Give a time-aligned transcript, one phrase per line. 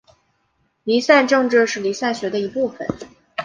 [0.83, 2.87] 离散政治是离散学的一部份。